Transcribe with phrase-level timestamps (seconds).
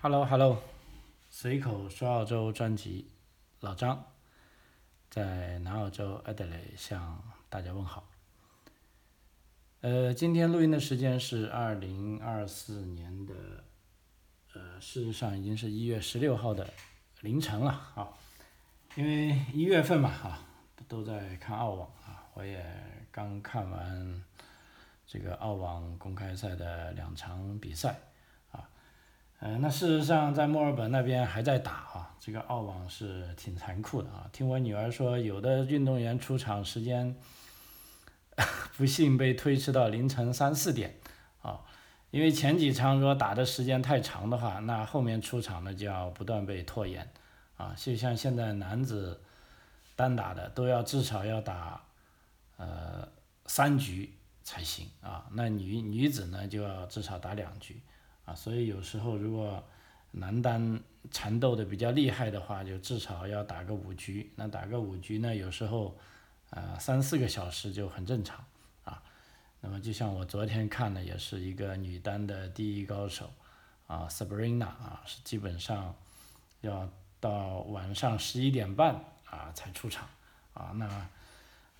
[0.00, 0.62] Hello Hello，
[1.28, 3.10] 随口说澳洲专辑，
[3.58, 4.04] 老张
[5.10, 8.08] 在南澳洲 Adelaide 向大家问好。
[9.80, 13.34] 呃，今天录音的时间是二零二四年的，
[14.54, 16.72] 呃，事实上已经是一月十六号的
[17.22, 18.08] 凌晨了啊，
[18.94, 20.46] 因为一月份嘛啊，
[20.86, 22.64] 都在看澳网啊，我也
[23.10, 24.24] 刚看完
[25.08, 27.98] 这个澳网公开赛的两场比赛。
[29.40, 34.28] 嗯，那事实上在墨尔本那边还在打啊，这个澳网是挺残酷的啊。
[34.32, 37.14] 听我女儿说，有的运动员出场时间，
[38.76, 40.96] 不幸被推迟到凌晨三四点
[41.40, 41.60] 啊，
[42.10, 47.08] 因为前几场如果打的时间太长的话，那后面出场呢就要不断被拖延
[47.56, 47.72] 啊。
[47.76, 49.22] 就像现在男子
[49.94, 51.80] 单打的都要至少要打
[52.56, 53.08] 呃
[53.46, 54.12] 三局
[54.42, 57.80] 才行啊，那女女子呢就要至少打两局。
[58.28, 59.64] 啊，所以有时候如果
[60.10, 60.78] 男单
[61.10, 64.30] 缠斗的比较厉害的话，就至少要打个五局。
[64.36, 65.96] 那打个五局呢，有时候
[66.50, 68.44] 呃三四个小时就很正常
[68.84, 69.02] 啊。
[69.62, 73.32] 那么就像我昨天看的，也是一个女单的第一高手
[73.86, 75.94] 啊，Sabrina 啊，是基本上
[76.60, 76.86] 要
[77.20, 80.06] 到晚上十一点半啊才出场
[80.52, 80.72] 啊。
[80.74, 81.08] 那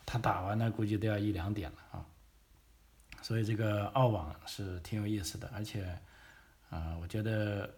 [0.07, 2.07] 她打完呢，估计都要一两点了啊。
[3.21, 5.99] 所以这个澳网是挺有意思的，而且。
[6.71, 7.75] 啊，我觉得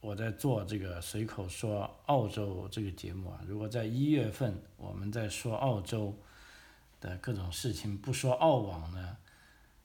[0.00, 6.14] 我在做这个随口说澳洲这个节目啊，如果在一月份我们在说澳洲
[7.00, 9.16] 的各种事情，不说澳网呢，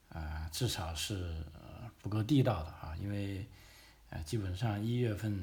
[0.10, 1.34] 啊，至少是
[2.02, 3.48] 不够地道的啊，因为
[4.10, 5.40] 啊，基本上一月份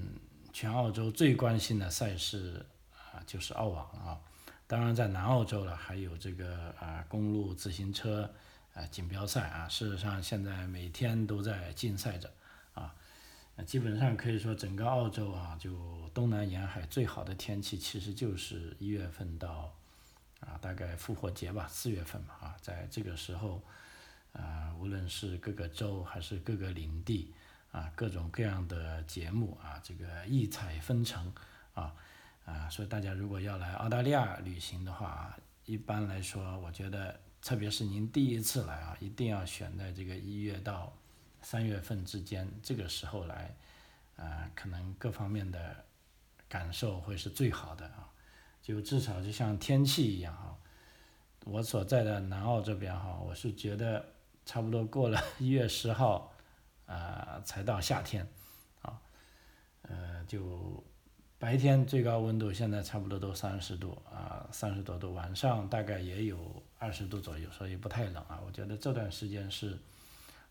[0.53, 4.21] 全澳洲最关心的赛事啊就是澳网啊，
[4.67, 8.31] 当然在南澳洲了，还有这个啊公路自行车。
[8.79, 12.33] 啊，锦标赛啊，事实上现在每天都在竞赛着，
[12.75, 12.95] 啊，
[13.67, 19.75] 基本上可以说整个澳洲啊，就东南沿海最好的天气其实就是一月份到
[20.39, 23.61] 啊，大概复活节吧，四月份嘛，啊，在这个时候，
[24.33, 27.35] 啊，无论是各个州还是各个领地
[27.73, 31.33] 啊，各种各样的节目啊，这个异彩纷呈
[31.75, 31.93] 啊，
[32.45, 37.19] 啊，所以大家如果要来澳大利亚旅行的话，一般来说，我觉得。
[37.43, 40.93] 特别是您第一次来啊，一定要选在这个一月到
[41.41, 43.55] 三月份之间，这个时候来，
[44.17, 45.85] 啊，可能各方面的
[46.49, 48.09] 感受会是最好的啊。
[48.63, 50.57] 就至少就像天气一样啊，
[51.45, 54.05] 我所在的南澳这边哈，我是觉得
[54.45, 56.33] 差不多过了 一月十号，
[56.87, 58.27] 啊，才到夏天，
[58.83, 59.01] 啊，
[59.83, 60.85] 呃，就。
[61.41, 66.37] 白天最高温度现在差不多都三十度啊，三十多度，晚上大概也有
[66.79, 68.41] 二十度左右，所以不太冷啊。
[68.47, 69.79] 我觉得这段时间是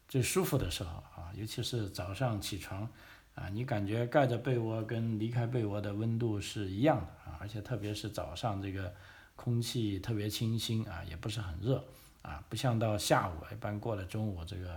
[0.08, 2.90] 最舒服的时候啊，尤其是早上起床
[3.36, 8.94] 啊，你感觉盖着被窝跟离开被窝的温度是一样的啊，而且特别是早上这个
[9.36, 11.84] 空气特别清新啊，也不是很热
[12.22, 14.74] 啊，不像到下午，一般过了中午这个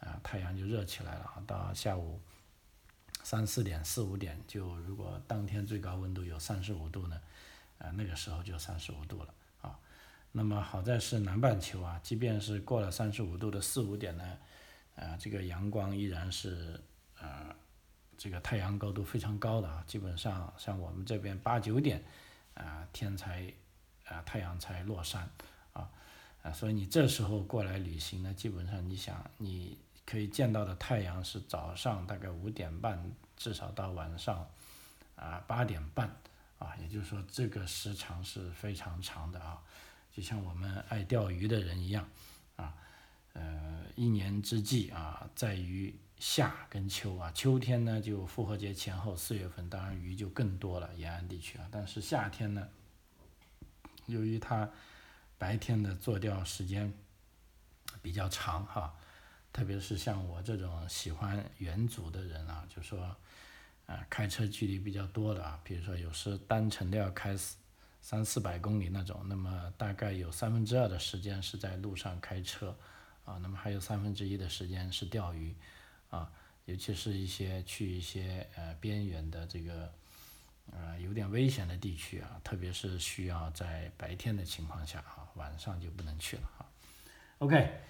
[0.00, 2.20] 啊太阳就热起来了，到下午。
[3.22, 7.18] 三四点、四五点，就如果当天最高温度有三十五度呢，
[7.78, 9.32] 啊，那个时候就三十五度了。
[10.36, 14.36] 那么好在是南半球啊，即便是过了三十五度的四五点呢，
[14.96, 16.80] 啊，这个阳光依然是
[17.16, 17.54] 啊，
[18.18, 22.04] 这个太阳高度非常高的啊，基本上像我们这边八九点
[22.54, 23.48] 啊，天才
[24.08, 25.30] 啊，太阳才落山
[25.72, 25.88] 啊，
[26.42, 29.78] 啊，所以你这时候过来旅行呢，基本上你想你。
[30.06, 34.46] 可以见到的太阳是早上大概五点半，至少到晚上
[35.16, 36.14] 啊八点半
[36.58, 39.58] 啊，也就是说这个时长是非常长的啊，
[40.14, 42.08] 就像我们爱钓鱼的人一样
[42.54, 42.72] 啊，
[43.32, 52.68] 呃一年之计啊在于夏跟秋啊，秋天呢就复活节前后四月份，当然鱼就更多了沿岸地区啊，但是夏天呢，
[54.06, 54.70] 由于它
[55.36, 56.94] 白天的坐钓时间
[58.00, 58.94] 比较长哈。
[59.52, 63.00] 特别是像我这种喜欢远足的人啊，就说，
[63.86, 67.56] 啊，开车距离比较多的啊，比如说有时单程都要开四
[68.04, 72.76] 三四百公里那种，那么大概有三分之二的时间是在路上开车，
[73.24, 75.54] 啊，那么还有三分之一的时间是钓鱼，
[76.10, 76.30] 啊，
[76.66, 79.90] 尤其是一些去一些呃边缘的这个，
[80.70, 86.68] 呃有点危险的地区啊，特别是需要在白天的情况下啊，晚上就不能去了啊。
[87.38, 87.80] OK。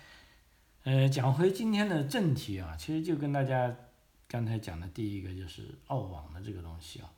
[0.85, 3.75] 呃，讲回今天的正题啊，其实就跟大家
[4.29, 7.11] 刚才讲的第一个就是澳网的这个东西啊，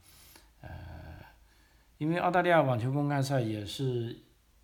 [0.61, 0.69] 呃，
[1.99, 4.15] 因为澳大利亚网球公开赛也是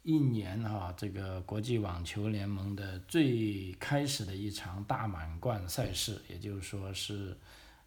[0.02, 7.34] 一年哈这个国际网球联盟的最开始的一场大满贯赛事，也就是说是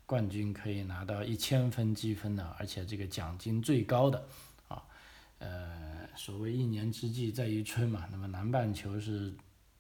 [0.06, 4.26] 冠军可以拿到一千分积分的，而且这个奖金最高的
[4.68, 4.82] 啊，
[5.38, 9.32] 呃，所谓一年之计在于春嘛，那么南半球是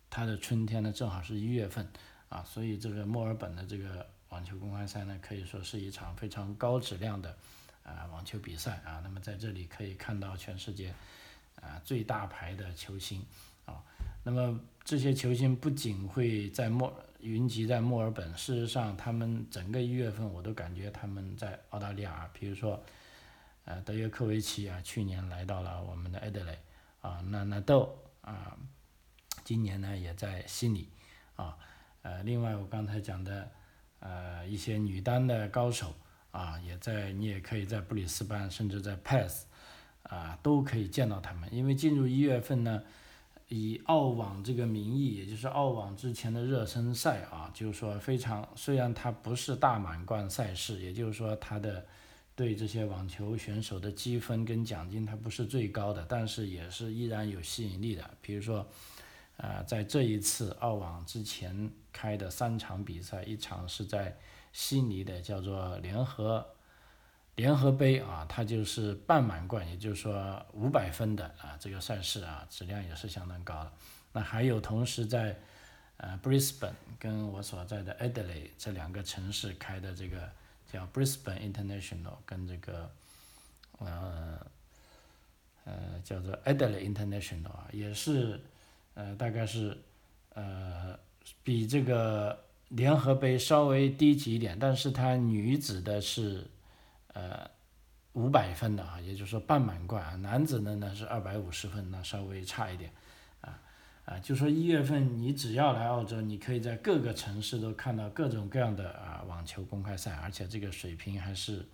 [0.09, 1.87] 它的春天呢，正好是一月份
[2.29, 7.35] 啊，所以这个墨尔本的这个网球公开赛呢，可以说是一场非常高质量的
[7.85, 10.93] 啊网球比赛啊，那么在这里可以看到全世界
[11.61, 13.23] 啊最大牌的球星
[13.65, 13.81] 啊，
[14.23, 22.83] 那么这些球星不仅会在墨云集在墨尔本，事实上，他们整个一月份我都感觉他们在澳大利亚，比如说，
[23.63, 26.55] 呃，德约科维奇啊，去年来到了我们的艾德雷，
[27.01, 28.55] 啊，那纳豆啊，
[29.43, 30.87] 今年呢也在悉尼，
[31.35, 31.57] 啊，
[32.03, 33.49] 呃，另外我刚才讲的，
[34.01, 35.95] 呃，一些女单的高手
[36.35, 39.43] 啊，也在，你也可以在布里斯班，甚至在 Perth，
[40.03, 42.83] 啊，都可以见到他们，因为进入一月份呢。
[43.47, 51.85] 以澳网这个名义，也就是澳网之前的热身赛啊，就是说非常，虽然它不是大满贯赛事，也就是说它的
[52.35, 58.03] 对这些网球选手的积分跟奖金它不是最高的，但是也是依然有吸引力的。
[58.19, 58.67] 比如说，
[59.37, 64.17] 呃，在这一次澳网之前开的三场比赛，一场是在
[64.55, 66.47] 悉尼的叫做联合。
[67.35, 73.73] 联合杯啊，它就是半满贯，也就是说五百分的啊，这个赛事啊，质量也是相当高的。
[74.13, 75.37] 那还有同时在
[75.97, 80.31] 呃 Brisbane 跟我所在的 Adelaide 这两个城市开的这个
[80.71, 82.89] 叫 Brisbane International，跟这个
[83.79, 84.39] 呃
[85.65, 88.39] 呃叫做 Adelaide International 啊，也是
[88.93, 89.77] 呃大概是
[90.35, 90.97] 呃
[91.43, 96.49] 比这个联合杯稍微低级一点，但是它女子的是。
[97.17, 97.49] 呃，
[98.11, 100.15] 五百分的啊，也就是说半满贯啊。
[100.17, 102.91] 男子的呢是二百五十分，那稍微差一点，
[103.39, 103.57] 啊
[104.03, 111.65] 啊，就说一月份你只要来澳洲，你可以在各个城市都看到各种各样的啊网球公开赛，而且这个水平还是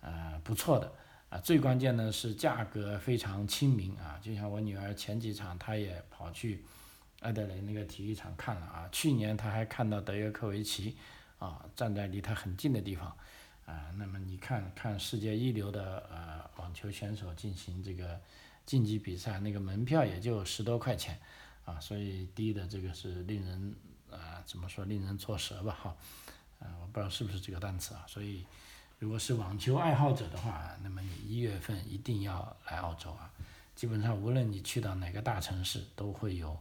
[0.00, 0.92] 啊不错的
[1.28, 1.38] 啊。
[1.38, 6.62] 最关键的是价格非常亲民啊，就像我女儿前几场她也跑去
[7.20, 10.96] 艾德雷那个体育场看了啊，去年他还看到德约科维奇
[11.38, 13.16] 啊站在离他很近的地方。
[13.66, 18.18] 啊，那么你看看世界一流的呃网球选手进行这个
[18.64, 21.18] 竞技比赛，那个门票也就十多块钱，
[21.66, 23.76] 啊，所以低的这个是令人
[24.10, 25.96] 啊怎么说令人作舌吧哈，
[26.60, 28.42] 啊我不知道是不是这个单词啊，所以
[28.98, 33.30] 如果是网球爱好者的话，那么你一月份一定要来澳洲啊，
[33.74, 36.58] 基本上无论你去到哪个大城市，都会有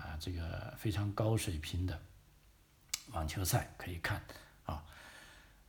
[0.00, 1.98] 啊这个非常高水平的
[3.12, 4.20] 网球赛可以看
[4.64, 4.82] 啊。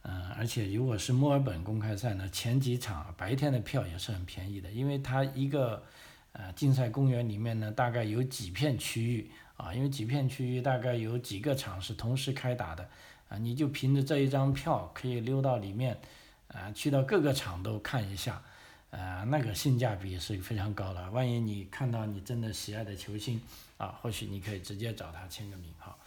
[0.03, 5.83] 嗯，而且如果是墨尔本公开赛呢，前几场白天的票也是很便宜的，因为它一个
[6.31, 12.89] 呃竞赛公园里面呢，大概有几片区域啊，因为几片区域大概有几个场是同时开打的
[13.29, 15.99] 啊，你就凭着这一张票可以溜到里面
[16.47, 18.41] 啊，去到各个场都看一下，
[18.89, 21.11] 啊，那个性价比是非常高的。
[21.11, 23.39] 万一你看到你真的喜爱的球星
[23.81, 25.97] 啊，或许你可以直接找他签个名哈。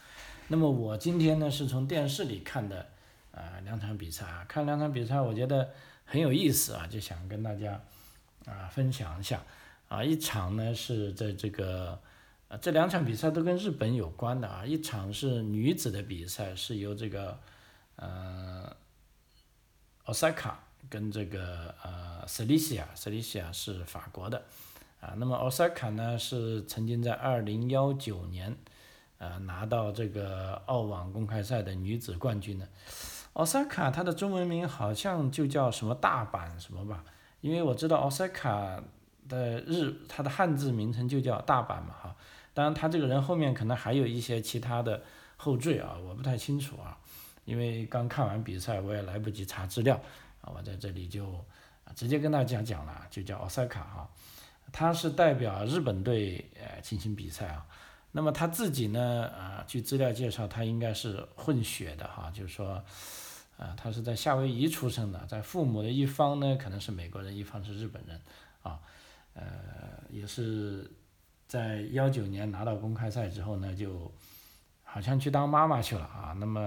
[0.47, 2.87] 那么我今天呢是从电视里看的。
[3.35, 5.69] 啊，两场比赛啊，看两场比赛，我觉得
[6.05, 7.81] 很有意思啊，就想跟大家
[8.45, 9.43] 啊分享一下
[9.89, 10.01] 啊。
[10.01, 11.99] 一场呢是在这个，
[12.47, 14.65] 呃，这两场比赛都跟日本有关的啊。
[14.65, 17.37] 一场是女子的比赛，是由这个
[17.97, 18.73] 呃
[20.05, 20.53] ，Osaka
[20.89, 24.41] 跟这个呃，Salicia，Salicia 是法国的
[25.05, 25.13] 啊。
[25.17, 28.55] 那么 Osaka 呢是曾经在二零幺九年
[29.17, 32.67] 呃拿到这个澳网公开赛的女子冠军的。
[33.33, 37.03] 奥萨卡，它的中文名好像就叫什么大阪什么吧？
[37.41, 38.81] 因为我知道奥萨卡
[39.27, 42.15] 的日，它的汉字名称就叫大阪嘛，哈。
[42.53, 45.03] 当然，他这个人后面可能还有一些其他的
[45.35, 46.97] 后缀啊，我不太清楚啊。
[47.43, 49.99] 因为刚看完比赛，我也来不及查资料
[50.39, 51.43] 啊，我在这里就
[51.93, 54.09] 直接跟大家讲了，就叫奥萨卡哈。
[54.75, 57.65] 他是代表日本队呃进行比赛啊。
[58.11, 62.83] 那么他自己呢，啊，据资料介绍，他应该是混血的哈，就是说。
[63.57, 68.19] 啊，他是在夏威夷出生的，在父母的一方呢，可能是美国人，一方是日本人，
[68.63, 68.77] 啊，
[69.33, 69.43] 呃，
[70.09, 70.91] 也是
[71.47, 74.11] 在幺九年拿到公开赛之后呢，就
[74.83, 76.35] 好像去当妈妈去了啊。
[76.37, 76.59] 那么，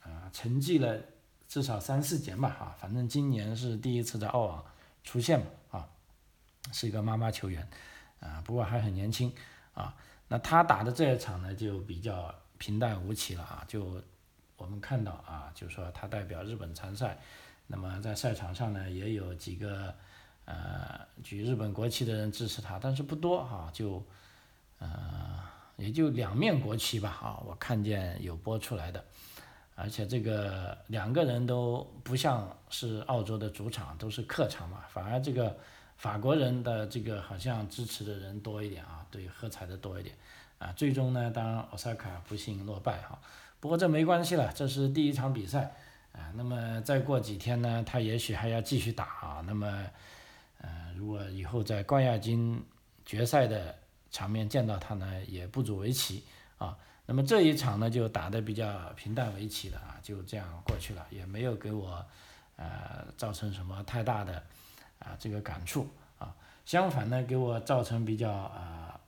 [0.00, 1.00] 啊，沉寂了
[1.46, 4.64] 至少三四年吧，啊，反正今年是第一次在澳网
[5.04, 5.46] 出现嘛，
[6.72, 7.68] 是一个妈妈球员，
[8.20, 9.32] 啊，不过还很年轻，
[9.74, 9.94] 啊，
[10.28, 14.02] 那他打的这一场呢，就比较平淡无奇了啊，就。
[14.58, 17.18] 我们看到啊，就是说他代表日本参赛，
[17.66, 19.94] 那么在赛场上呢，也有几个
[20.46, 24.02] 呃举日本国旗的人支持他，但是不多哈，就
[24.78, 25.42] 呃
[25.76, 29.04] 也就两面国旗吧啊，我看见有播出来的，
[29.74, 35.54] 而且这个两个人都不像是澳洲的主场，都是客场嘛，反而这个
[35.96, 40.14] 法国人的这个好像支持的人多一点啊，对喝彩的多一点，
[40.58, 43.18] 啊，最终呢，当然奥萨卡不幸落败哈，
[43.60, 45.74] 不过这没关系了，这是第一场比赛，
[46.12, 49.86] 啊，那么再过几天呢，他也许还要继续打啊，那么，
[50.58, 52.62] 呃，如果以后在冠亚军
[53.04, 53.74] 决赛的
[54.10, 56.24] 场面见到他呢，也不足为奇
[56.58, 56.76] 啊。
[57.06, 62.04] 那么这一场呢，就打得比较平淡无奇了啊，就这样过去了，也没有给我
[62.56, 64.42] 呃造成什么太大的
[64.98, 65.88] 啊这个感触
[66.18, 66.34] 啊。
[66.64, 69.00] 相反呢，给我造成比较啊，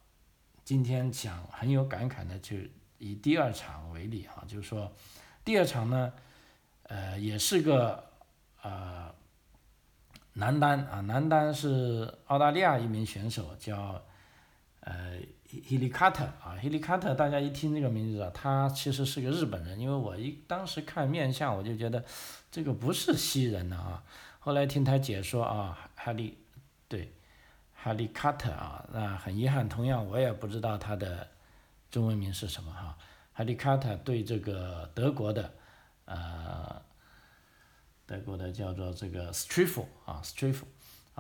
[0.65, 2.57] 今天想很有感慨的，就
[2.99, 4.93] 以第二场为例啊，就是说
[5.45, 6.13] 第二场呢，
[6.85, 8.05] 呃，也是个
[8.63, 9.15] 呃
[10.33, 14.03] 男单啊，男单是澳大利亚一名选手叫
[14.81, 15.19] 呃。
[15.51, 22.05] 希利卡特啊，希利卡特，大家一听这个名字啊，他其实是个日本人，因为我一当时看面相，我就觉得
[22.51, 24.05] 这个不是西人呢啊。
[24.39, 26.39] 后来听他解说啊，哈利，
[26.89, 27.13] 对，
[27.75, 31.29] 哈利卡特啊，那很遗憾，同样我也不知道他的
[31.91, 32.97] 中文名是什么哈。
[33.33, 35.53] 哈利卡特对这个德国的，
[36.07, 36.83] 呃，
[38.07, 40.69] 德国的叫做这个 s t r i f e 啊 s t r i f e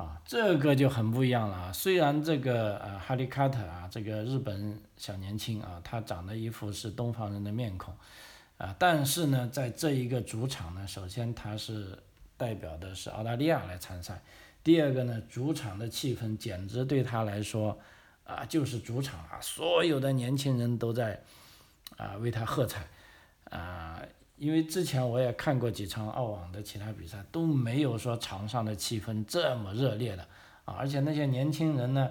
[0.00, 1.72] 啊，这个就很不一样了啊。
[1.72, 7.92] 虽然这个呃哈利卡特啊，这个日本小年轻啊，他长得一副是东方人的面孔，
[8.58, 11.98] 啊，但是呢，在这一个主场呢，首先他是
[12.38, 14.22] 代表的是澳大利亚来参赛，
[14.64, 17.78] 第二个呢，主场的气氛简直对他来说
[18.24, 21.22] 啊，就是主场啊，所有的年轻人都在
[21.98, 22.86] 啊为他喝彩，
[23.50, 24.00] 啊。
[24.40, 30.22] 因为之前我也看过几场澳网的其他比赛，都没有说场上的气氛这么热烈的
[30.64, 30.76] 啊！
[30.78, 32.08] 而且那些年轻人呢，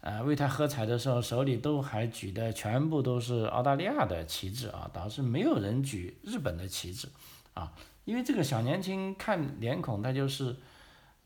[0.00, 7.08] 呃，为他喝彩的时候，手里都还举的全部都是澳大利亚的旗帜啊，倒是没有人举日本的旗帜
[7.54, 7.72] 啊。
[8.10, 10.56] 因为这个小年轻看脸孔，他就是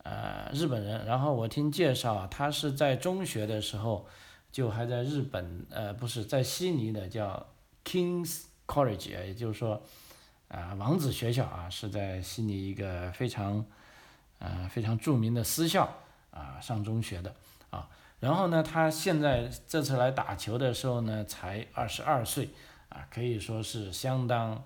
[0.03, 1.05] 呃日本人。
[1.05, 4.07] 然后我听介绍，他是在中学的时候
[4.51, 7.47] 就还在日本，呃，不是在悉尼的叫
[7.83, 9.81] Kings College，也就是说。
[10.47, 13.65] 啊，王子学校啊，是在悉尼一个非常，
[14.37, 15.91] 呃，非常著名的私校
[16.29, 17.33] 啊，上中学的
[17.71, 17.89] 啊。
[18.19, 22.49] 然后呢，他现在这次来打球的时候呢，才二十二岁
[22.89, 24.63] 啊，可以说是相当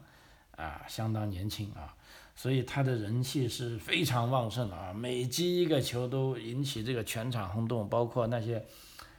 [0.57, 1.95] 啊，相当年轻啊。
[2.39, 8.65] 所以他的人气是非常旺盛的啊，每击一个球都引起这个全场轰动，包括那些。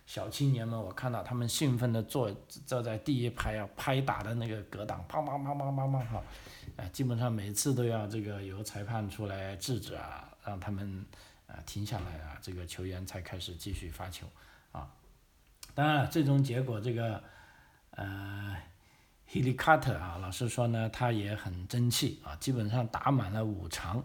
[0.07, 2.29] 小青年们，我看到他们兴奋地坐
[2.67, 6.23] 坐在第一排啊，拍打的那个格挡，砰砰砰砰砰砰哈，
[6.77, 11.07] 啊，基本上每次都要这个由裁判出来制止啊，让他们
[11.47, 14.27] 啊停下来啊，这个球员才开始继续发球
[14.73, 14.91] 啊。
[15.77, 17.23] 当然了，最终结果这个
[17.93, 18.57] 呃，
[19.33, 24.05] 希利卡特啊，老实说呢，他也很争气啊，基本上打满了五场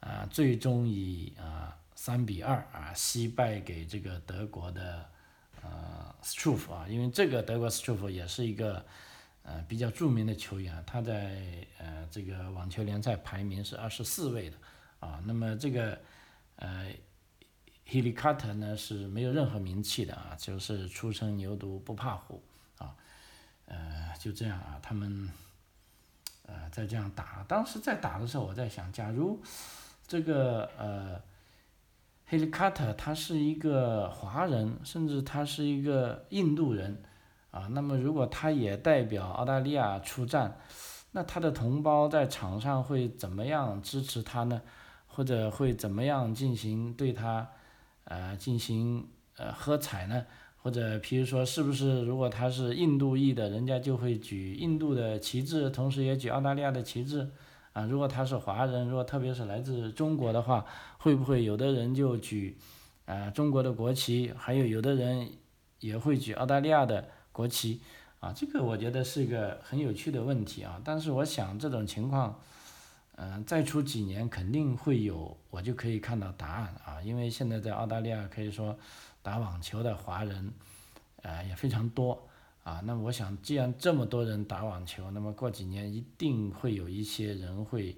[0.00, 5.08] 啊，最终以啊三比二啊惜败给这个德国的。
[5.60, 8.84] 呃 s t r u f 啊，因为这个德国 s t r u f 也是一个
[9.42, 11.42] 呃比较著名的球员，他在
[11.78, 14.56] 呃这个网球联赛排名是二十四位的
[15.00, 15.20] 啊。
[15.26, 15.98] 那么这个
[16.56, 16.92] 呃
[17.86, 22.40] h e l i c a t 呢是没有任何名气的啊，就是初生牛犊不怕虎
[22.78, 22.94] 啊。
[23.68, 25.30] 呃，就这样啊，他们
[26.46, 29.40] 呃在这样打，当时在打的时候，我在想，假如
[30.06, 31.20] 这个呃。
[32.30, 37.02] ，Helicarter 他是一个华人，甚至他是一个印度人，
[37.50, 40.58] 啊，那么如果他也代表澳大利亚出战，
[41.12, 44.60] 那他的同胞在场上会怎么样支持他呢？
[45.06, 47.48] 或者会怎么样进行对他，
[48.04, 49.08] 呃，进行
[49.38, 50.26] 呃喝彩呢？
[50.60, 57.28] 或者比如说，是不是如果他是印度裔的，人家就会举印度的旗帜，同时也举澳大利亚的旗帜？
[57.72, 60.64] 啊，如果他是华人，如果特别是来自中国的话，
[60.98, 62.58] 会不会有的人就举，
[63.06, 65.30] 啊中国的国旗，还有有的人
[65.78, 67.80] 也会举澳大利亚的国旗，
[68.18, 70.80] 啊，这个我觉得是一个很有趣的问题啊。
[70.84, 72.40] 但是我想这种情况，
[73.14, 77.00] 嗯，再出几年肯定会有，我就可以看到答案啊。
[77.02, 78.76] 因为现在在澳大利亚可以说
[79.22, 80.52] 打网球的华人，
[81.22, 82.26] 呃也非常多。
[82.64, 87.96] 啊，那我想，既然这么多人打网球，那么过几年一定会有一些人会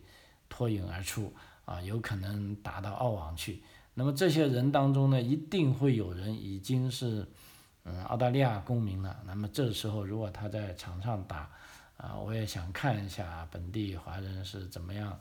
[0.49, 1.35] 脱颖而出，
[1.65, 3.65] 啊，有可能打到澳网去。
[3.95, 7.27] 那么这些人当中呢，一定会有人已经是
[7.83, 9.21] 嗯澳大利亚公民了。
[9.27, 11.50] 那么这时候如果他在场上打，
[11.97, 15.19] 啊，我也想看一下本地华人是怎么样，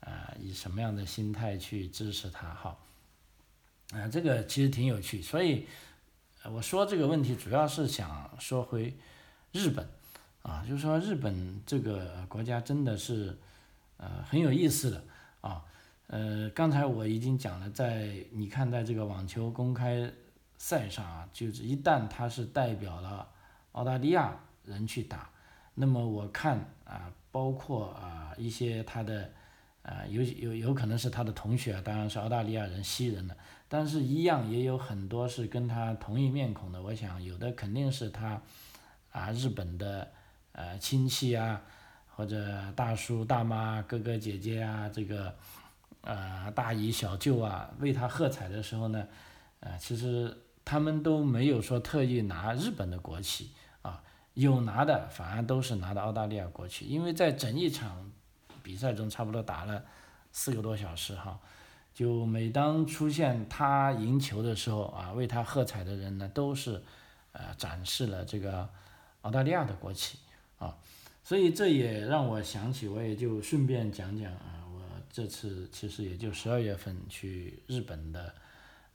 [0.00, 2.76] 啊，以什么样的心态去支持他哈。
[3.92, 5.66] 啊，这个其实挺有趣，所以。
[6.52, 8.96] 我说这个问题主要是想说回
[9.52, 9.86] 日本，
[10.40, 13.36] 啊，就是说日本这个国家真的是
[13.96, 15.04] 呃很有意思的
[15.40, 15.62] 啊。
[16.06, 20.10] 呃，刚才我已经讲了，在你看，在这个网球公开
[20.56, 23.28] 赛上啊，就是一旦他是代表了
[23.72, 25.28] 澳大利亚人去打，
[25.74, 29.30] 那么我看啊，包括啊一些他的
[29.88, 33.34] 啊有有有可能是他的同学，当然是澳大利亚人、西人的，
[33.68, 36.82] 但是一样也有很多是跟他同一面孔的。
[36.82, 38.42] 我想有的肯定是他
[39.10, 40.12] 啊日本的
[40.52, 41.62] 呃亲戚啊，
[42.14, 42.36] 或者
[42.76, 45.34] 大叔大妈、哥哥姐姐啊，这个。
[46.02, 49.08] 呃，大姨小舅啊，为他喝彩的时候呢，
[49.58, 53.50] 呃，其实他们都没有说特意拿日本的国旗
[53.82, 54.00] 啊，
[54.34, 58.10] 有拿的反而都是拿的澳大利亚国旗，因为在整一场
[58.68, 59.82] 比赛中差不多打了
[60.30, 61.40] 四个多小时哈，
[61.94, 66.82] 就每当出现他赢球的时候啊，为他喝彩的人呢，都是
[67.32, 68.68] 呃展示了这个
[69.22, 70.18] 澳大利亚的国旗
[70.58, 70.76] 啊，
[71.24, 74.62] 所以这也让我想起，我也就顺便讲讲啊。
[74.70, 78.34] 我这次其实也就十二月份去日本的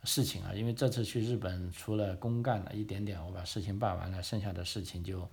[0.03, 5.27] 事情啊，因为这次去日本除了公干了一点点，我把事情办完了，剩下的事情就，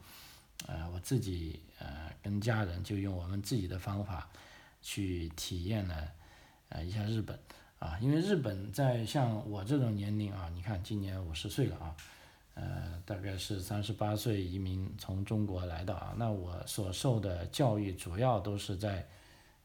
[0.66, 4.28] 呃，我自己呃跟家人就用我们自己的方法
[4.82, 6.08] 去体验了
[6.68, 7.38] 呃一下日本
[7.78, 11.96] 啊，因为日本在像我这种年龄啊，你看今年五十岁了啊，
[12.54, 19.06] 呃，大概是三十八岁移民从中国来的啊，那我所受的教育主要都是在。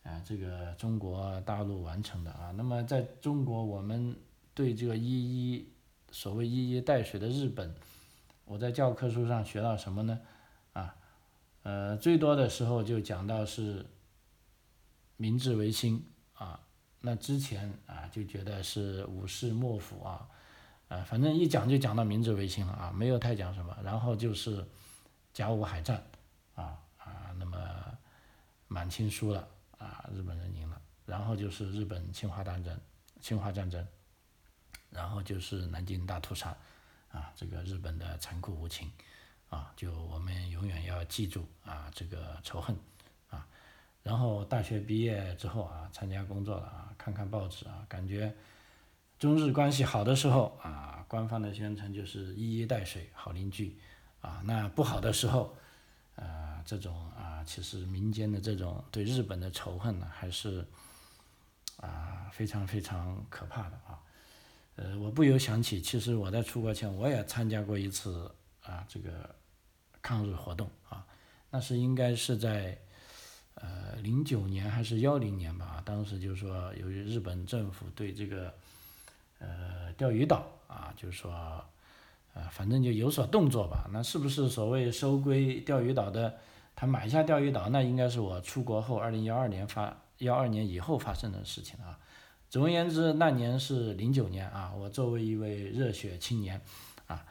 [0.06, 4.16] 啊，这个中国大陆完成的啊，那么在中国，我们
[4.54, 5.04] 对这个一
[5.56, 5.68] 一
[6.12, 7.74] 所谓一衣带水的日本，
[8.46, 10.22] 我在教科书上学到什么呢？
[11.66, 13.84] 呃，最多的时候就讲到是
[15.18, 16.60] 明治维新啊，
[17.02, 20.30] 那之前啊就觉得是武士幕府啊，
[20.90, 24.64] 啊，反正一讲就讲到明治维新了啊，没有太讲什么，然后就是
[25.34, 26.06] 甲午海战
[26.54, 27.58] 啊啊，那么
[28.68, 29.48] 满清输了。
[29.78, 32.80] 啊，日本人赢了，然后就是日本侵华战争，
[33.20, 33.86] 侵华战争，
[34.90, 36.56] 然后就是南京大屠杀，
[37.12, 38.90] 啊，这个日本的残酷无情，
[39.56, 42.76] 啊，就我们永远要记住啊这个仇恨，
[43.30, 43.48] 啊，
[44.04, 48.36] 然后大学毕业之后啊，参加工作了啊，看看报纸啊，感觉
[49.18, 53.78] 中日关系好的时候啊，官方的宣称就是一衣带水，好邻居，
[54.20, 55.56] 啊，那不好的时候。
[56.16, 60.66] 啊，这种啊，其实民间的这种对日本的仇恨呢，还是
[61.82, 64.00] 啊非常非常可怕的啊。
[64.78, 69.36] 呃，我不由想起，其实我在出国前我也参加过一次啊这个
[70.06, 71.04] 抗日活动啊，
[71.50, 72.78] 那是应该是在
[73.56, 78.54] 呃零九年还是幺零年吧，当时就是说由于日本政府对这个
[79.40, 81.34] 呃钓鱼岛啊，就是说。
[82.36, 83.90] 啊，反正就有所动作吧。
[83.94, 86.36] 那是不是所谓收归钓鱼岛的？
[86.76, 91.98] 他买下钓鱼岛，那应该是我出国后二零幺二年发幺二年以后发生的事情啊。
[92.50, 94.74] 总而言之，那年是零九年啊。
[94.76, 96.60] 我作为一位热血青年
[97.08, 97.26] 啊，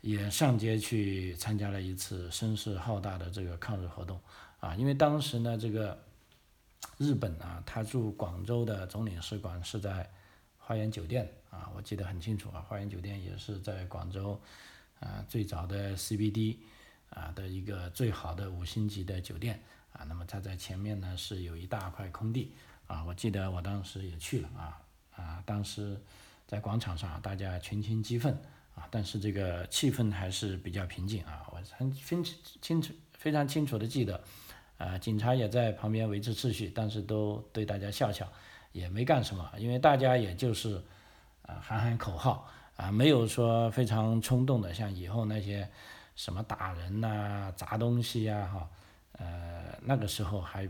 [0.00, 4.20] 也上街去参加了一次声势浩大的这个抗日活动
[4.60, 4.74] 啊。
[4.74, 5.98] 因为当时呢，这个
[6.98, 10.10] 日本啊，他驻广州的总领事馆是在
[10.58, 11.30] 花园酒店。
[11.50, 14.40] 啊，我记得很清楚啊，花园酒店也是在广州，
[15.00, 16.58] 啊，最早的 CBD
[17.08, 19.60] 啊的一个最好的五星级的酒店
[19.92, 20.04] 啊。
[20.04, 22.52] 那么它在前面呢是有一大块空地
[22.86, 24.80] 啊，我记得我当时也去了啊
[25.16, 26.00] 啊，当时
[26.46, 28.40] 在广场上大家群情激愤，
[28.90, 32.24] 但是这个气氛还是比较平静啊，我很清
[32.60, 34.22] 清楚非常清楚的记得，
[34.78, 38.30] 啊，警察也在旁边维持秩序，但是都对大家笑笑，
[38.72, 40.82] 也没干什么，因为大家也就是。
[41.42, 45.68] 啊，喊喊口号啊，没有说非常冲动的，像以后那些
[46.14, 48.70] 什么打人呐、砸东西呀，哈，
[49.12, 50.68] 呃，那个时候还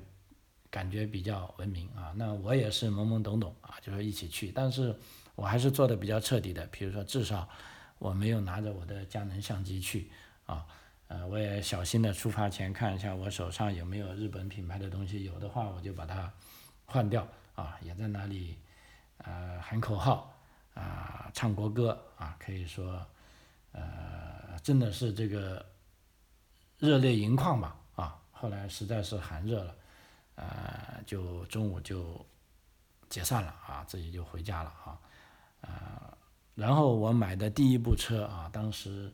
[0.70, 2.14] 感觉比较文明啊。
[2.16, 4.96] 那我也是懵懵懂懂啊，就说一起去，但是
[5.34, 7.46] 我还是做的比较彻底的，比如说至少
[8.00, 10.10] 我没有拿着我的佳能相机去
[10.46, 10.66] 啊，
[11.06, 16.32] 呃，我也小心的出发前看一下我手上有没有日本品牌的东西，有的话我就把它
[16.84, 18.58] 换掉啊，也在那里
[19.18, 20.36] 呃喊口号。
[20.72, 23.04] 啊，唱国歌啊，可以说，
[23.72, 25.66] 呃，真的是这个
[26.78, 28.16] 热泪盈眶吧啊！
[28.30, 29.74] 后来实在是寒热了，
[30.36, 32.24] 呃，就中午就
[33.10, 34.98] 解散了啊，自己就回家了啊，
[35.62, 36.09] 啊，
[36.60, 39.10] 然后我买的第一部车啊，当时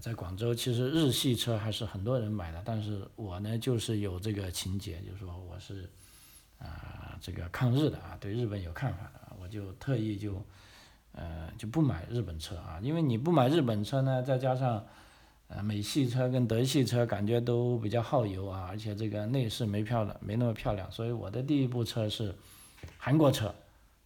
[0.00, 5.88] 在广州，其实日系车还是很多人买的，但是我呢，就是有这个情节，就是说我是
[6.58, 10.42] 啊，这个抗日的啊，对日本有看法的，我就特意就。
[11.12, 14.00] 呃，就不买日本车啊，因为你不买日本车。
[14.02, 14.86] 呢，再加上，
[15.48, 22.32] 呃，美系车跟德系车感觉都比较耗油啊，而且这个内饰没漂亮，没那么漂亮，所以我的第一部车是
[22.96, 23.52] 韩国车，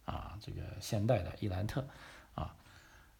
[0.05, 1.31] 啊，这个现代的。
[1.39, 1.85] 伊兰特，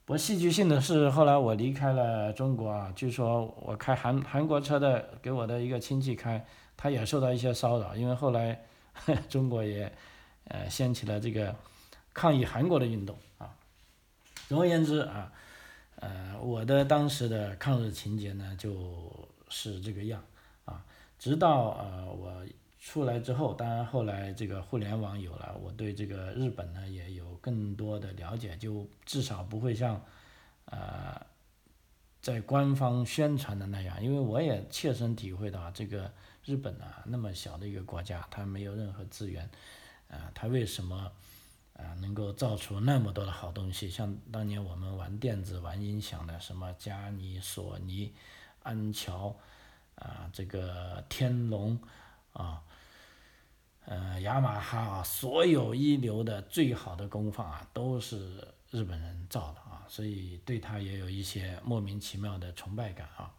[0.06, 6.46] 不过戏剧性的是，后来我离开了中国啊，据说我开韩韩国车的给我的一个亲戚开，
[6.78, 8.64] 他也受到一些骚扰，因为后来
[9.28, 9.92] 中国也
[10.46, 11.56] 呃掀起了这个
[12.14, 13.56] 抗议韩国的运动啊，
[14.48, 15.32] 总而言之啊。
[15.98, 19.10] 呃，我的当时的抗日情节呢，就
[19.50, 20.22] 是这个样
[20.66, 20.86] 啊。
[21.18, 22.32] 直到呃我
[22.86, 30.00] 出来之后，当然后来这个互联网有了，我对这个日本呢也有更多的了解，就至少不会像
[30.66, 31.20] 呃
[32.22, 36.14] 在官方宣传的那样，因为我也切身体会到这个
[36.46, 39.50] 日本啊那么小的一个国家，它没有任何资源，
[40.08, 41.12] 啊，它为什么？
[41.78, 48.14] 啊，能够造出那么多的好东西，像当年我们玩电子、玩音响的，什么佳尼、索尼、
[48.64, 49.36] 安桥，
[49.96, 51.78] 啊，这个天龙，
[52.32, 52.64] 啊，
[53.86, 63.32] 呃，雅马哈啊，所有一流的、最好的功放啊，都是日本人造的啊，所以对他也有一些莫名其妙的崇拜感啊。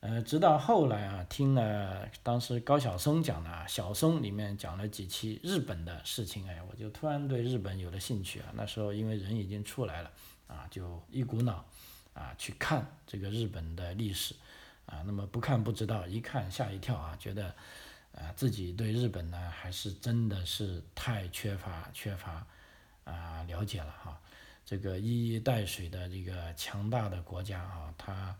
[0.00, 8.46] 呃，直到后来啊，听了当时高晓松讲的《啊小松》里面讲了几期日本的事情，哎，我就突然对日本有了兴趣啊。
[8.54, 10.10] 那时候因为人已经出来了，
[10.46, 11.64] 啊，就一股脑
[12.14, 14.34] 啊去看这个日本的历史，
[14.86, 17.54] 啊，那么不看不知道，一看吓一跳啊，觉得
[18.20, 22.46] 啊自己对日本呢还是真的是太缺乏缺乏
[23.04, 24.20] 啊了解了哈。
[24.64, 28.36] 这个一衣带水的这个强大的国家啊，它。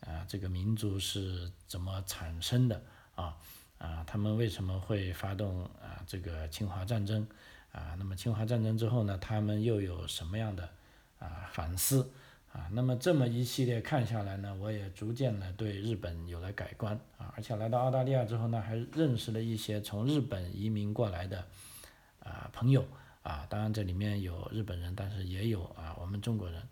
[0.00, 2.80] 啊，这个民族是怎么产生的
[3.14, 3.34] 啊？
[3.78, 7.26] 啊，他们为什么会发动啊这个侵华战争？
[7.72, 10.68] 啊，那么侵华战争之后呢，他们又有什么样的
[11.18, 12.12] 啊反思？
[12.56, 21.44] 啊，那么这么一系列看下来呢，我也逐渐的对日本有了改观啊，而且来到澳大利亚之后呢，还认识了一些从日本移民过来的
[22.20, 22.82] 啊朋友
[23.22, 26.62] 啊，当然这里面有日本人，但是也有啊我们中国人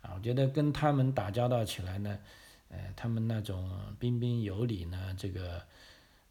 [0.00, 2.18] 啊，我觉得跟他们打交道起来呢。
[2.70, 5.62] 呃，他们那种彬彬有礼呢，这个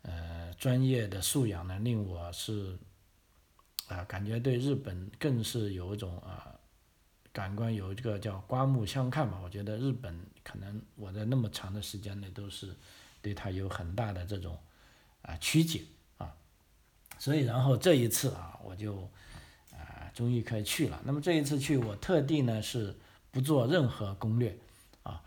[0.02, 2.76] 呃专业的素养呢，令我是
[3.88, 6.53] 啊感觉对日本更是有一种啊
[7.34, 9.38] 感官有一个叫刮目相看吧。
[9.43, 12.74] 我觉得日本可能我在那么长的时间内都是
[13.22, 14.58] 对他有很大的这种
[15.24, 15.82] 啊曲解
[16.17, 16.34] 啊，
[17.17, 19.10] 所以然后这一次啊，我就
[19.72, 21.02] 啊终于可以去了。
[21.04, 22.96] 那么这一次去，我特地呢是
[23.32, 24.56] 不做任何攻略
[25.02, 25.22] 啊。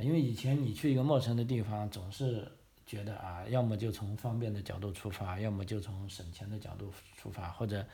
[0.00, 2.50] 因为以前你去一个陌生的地方，总是
[2.86, 7.86] 觉得啊，要么就从方便的角度出发，要么就从省钱的角度出发，或者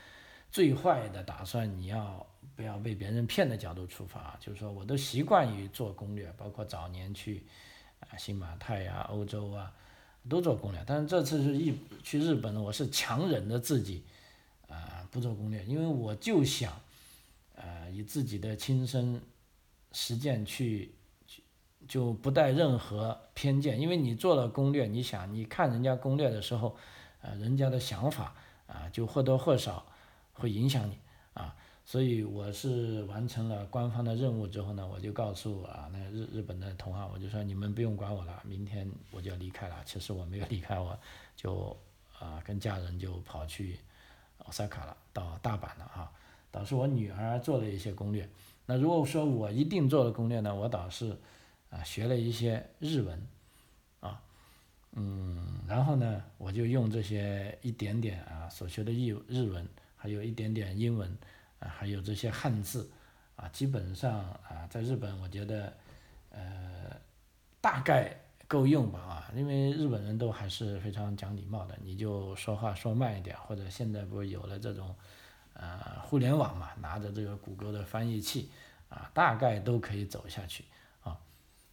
[0.57, 4.35] 最坏的打算你要不要被别人骗的角度出发。
[4.40, 7.45] 就是说我都习惯于做攻略，包括早年去
[8.01, 9.71] 啊新马泰呀、欧洲啊，
[10.31, 10.83] 都做攻略。
[10.87, 14.03] 但是这次是一去日本呢，我是强忍着自己
[14.66, 16.73] 啊不做攻略，因为我就想
[17.55, 19.21] 呃以自己的亲身
[19.92, 20.95] 实践去。
[21.87, 26.77] 就不带任何偏见，因为你做了攻略，你想你看人家攻略的时候，
[27.21, 28.35] 呃，人家的想法
[28.66, 29.87] 啊，就或多或少
[30.37, 30.99] 会影响你
[31.35, 31.57] 啊。
[31.85, 39.77] 所以我是完成了官方的任务之后呢，我就告诉啊那日日本的同行，我就说你们不用管我了，明天我就要离开了。
[39.85, 40.99] 其实我没有离开，我
[41.37, 41.77] 就
[42.18, 43.79] 啊跟家人就跑去
[44.38, 46.12] 奥萨卡了，到大阪了啊。
[46.51, 48.29] 倒是我女儿做了一些攻略。
[48.66, 51.16] 那如果说我一定做了攻略呢，我倒是。
[51.68, 53.27] 啊，学了一些日文，
[53.99, 54.22] 啊，
[54.92, 61.11] 嗯，然后呢，我就用这些一点点啊所学的日日文，还有一点点英文，
[61.59, 62.89] 啊，还有这些汉字，
[63.35, 65.73] 啊，基本上啊，在日本我觉得，
[66.31, 66.97] 呃，
[67.61, 74.95] 大概够用吧，啊，因为日本人都还是非常讲礼貌的，你就说话说慢一点，或者现在不是有了这种，
[75.55, 78.51] 呃，互联网嘛，拿着这个谷歌的翻译器，
[78.89, 80.65] 啊，大概都可以走下去。
[81.03, 81.19] 啊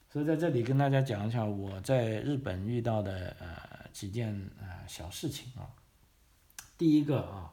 [0.09, 5.69] 所以在这里跟大家讲一下我在日本遇到的呃几件啊小事情啊。
[6.77, 7.52] 第一个啊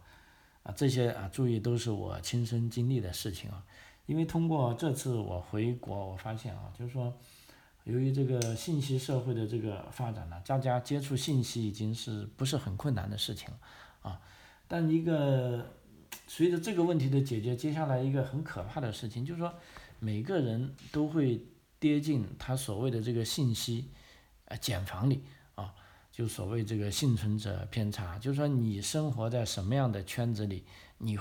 [0.63, 3.65] 啊这些啊注意都是我亲身经历的事情啊，
[4.07, 7.13] 因为通过这次我回国，我发现啊，就是说
[7.85, 13.59] 由于这个信息社会的这个发展呢，大家接触信息已经是不是很困难的事情了
[14.03, 14.21] 啊。
[14.69, 15.67] 但一个
[16.27, 19.55] 随着这个问题的解决，接下来一个很可怕的事情，就是说
[19.99, 21.45] 每个人都会。
[21.81, 23.89] 跌进他所谓的这个信息，
[24.45, 25.25] 呃，茧房里，
[26.21, 30.63] 就所谓这个幸存者偏差，就是说你生活在什么样的圈子里，
[30.99, 31.19] 你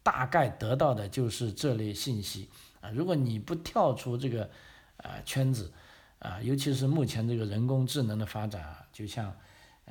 [0.00, 2.48] 大概得到的就是这类信息
[2.80, 2.88] 啊。
[2.90, 4.48] 如果你不跳出这个
[4.98, 5.72] 呃圈子，
[6.20, 9.34] 啊，尤其是目前这个人工智能的发展啊，就像，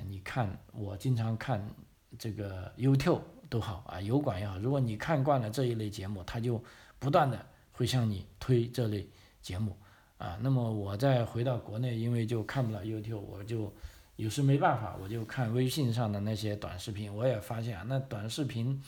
[0.05, 1.69] 你看我经常看
[2.17, 6.63] 这个 YouTube 都好啊，油管也好，如果你看惯了这一类节目，它就
[6.99, 9.09] 不断的会向你推这类
[9.41, 9.75] 节目
[10.17, 10.39] 啊。
[10.41, 13.73] 那么我再回到国内，因为就看不了 YouTube，我就
[14.17, 17.13] 有时没办法，我就看微信上的那些短视频。
[17.13, 18.83] 我也发现啊，那短视频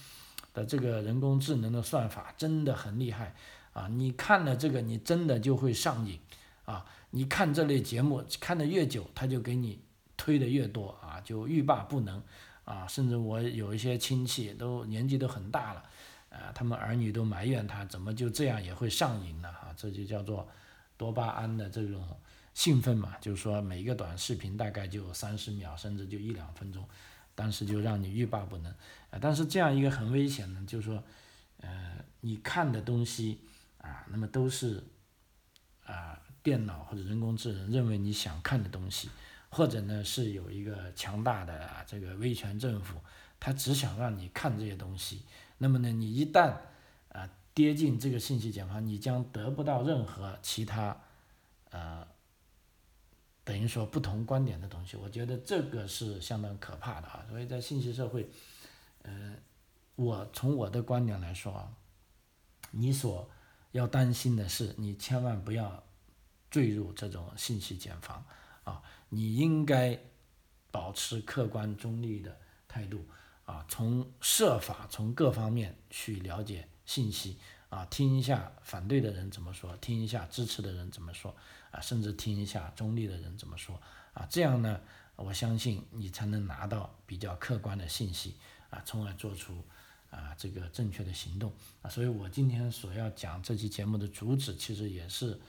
[0.54, 3.36] 的这个人工智能的算法真的很厉害
[3.74, 3.88] 啊！
[3.88, 6.20] 你看了这个，你真的就会上瘾
[6.66, 6.84] 啊！
[7.12, 9.80] 你看这类节目看的越久，他就给你
[10.18, 12.22] 推的越多啊，就欲罢不能
[12.66, 12.88] 啊！
[12.88, 15.84] 甚至我有一些亲戚都年纪都很大了，
[16.32, 20.48] 啊，他们儿女都埋怨他怎么就这样也会上瘾了哈，这就叫做
[20.98, 22.04] 多巴胺的这种
[22.60, 26.86] 兴奋嘛，就是说每一个短视频大概就三十秒，甚至就一两分钟，
[27.34, 28.70] 当时就让你欲罢不能
[29.12, 29.20] 啊！
[29.22, 31.02] 但是这样一个很危险的，就是说，
[31.62, 33.40] 呃，你看的东西
[33.78, 34.84] 啊，那么都是
[35.86, 36.20] 啊。
[36.42, 39.10] 电脑或者人工智能认为你想看的东西，
[39.50, 42.98] 或者呢是有一个强大的这个威权政府，
[43.42, 45.24] 他只想让你看这些东西。
[45.58, 46.56] 那么呢，你一旦
[47.12, 50.98] 啊跌进这个信息茧房，你将得不到任何其他
[51.72, 52.08] 呃
[53.50, 54.98] 等于说不同观点的东西。
[54.98, 57.26] 我觉得这个是相当可怕的啊。
[57.30, 58.30] 所以在信息社会，
[59.02, 59.36] 呃，
[59.96, 61.74] 我从我的观点来说啊，
[62.72, 63.28] 你所
[63.72, 65.84] 要担心的是，你千万不要。
[66.52, 68.26] 坠入这种信息茧房
[68.64, 68.82] 啊！
[69.10, 69.96] 你应该
[70.72, 72.36] 保持客观中立的
[72.68, 73.06] 态度
[73.46, 77.38] 啊，从设法从各方面去了解信息
[77.70, 81.36] 啊，听一下反对的人怎么说，听一下支持的人怎么说
[81.72, 83.80] 啊，甚至听一下中立的人怎么说
[84.14, 84.80] 啊，这样呢，
[85.16, 88.36] 我相信你才能拿到比较客观的信息
[88.70, 89.64] 啊，从而做出
[90.10, 91.90] 啊这个正确的行动啊。
[91.90, 95.40] 所以我今天所要讲这期节目的主旨，其实也是。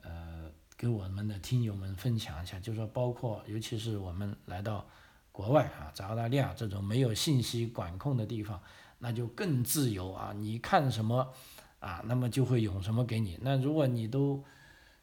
[0.00, 4.86] 呃，给我们的听友们分享一下，就是说，包括尤其是我们来到
[5.32, 8.62] 国外啊，在澳大利亚这种没有信息管控的地方，
[9.00, 11.34] 那就更自由啊，你看什么
[11.80, 13.36] 啊，那么就会有什么给你。
[13.42, 14.44] 那如果你都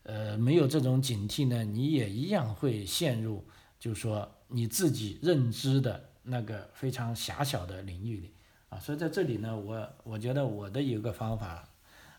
[0.05, 3.43] 呃没有这种警惕呢，你也一样会陷入，
[3.77, 8.33] 就是说你自己认知的那个非常狭小的领域里
[8.69, 8.79] 啊。
[8.79, 11.69] 所以在这里呢，我我觉得我的一个方法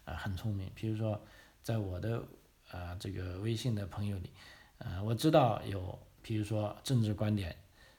[0.05, 1.21] 啊很聪明，比如说
[1.63, 2.23] 在我的。
[2.73, 4.29] 啊，这个微信的朋友里，
[4.79, 7.55] 啊，我知道有，比如说政治观点，